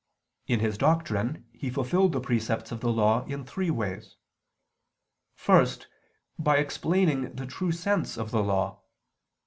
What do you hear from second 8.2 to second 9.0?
the Law.